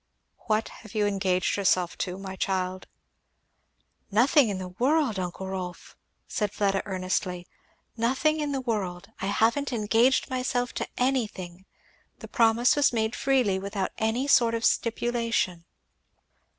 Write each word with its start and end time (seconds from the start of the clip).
"What 0.47 0.69
have 0.69 0.95
you 0.95 1.05
engaged 1.05 1.57
yourself 1.57 1.95
to, 1.99 2.17
my 2.17 2.35
child?" 2.35 2.87
"Nothing 4.09 4.49
in 4.49 4.57
the 4.57 4.69
world, 4.69 5.19
uncle 5.19 5.45
Rolf!" 5.45 5.95
said 6.27 6.51
Fleda 6.51 6.81
earnestly 6.87 7.45
"nothing 7.95 8.39
in 8.39 8.51
the 8.51 8.61
world. 8.61 9.11
I 9.19 9.27
haven't 9.27 9.71
engaged 9.71 10.27
myself 10.27 10.73
to 10.73 10.87
anything. 10.97 11.67
The 12.17 12.27
promise 12.27 12.75
was 12.75 12.91
made 12.91 13.15
freely, 13.15 13.59
without 13.59 13.91
any 13.99 14.27
sort 14.27 14.55
of 14.55 14.65
stipulation." 14.65 15.65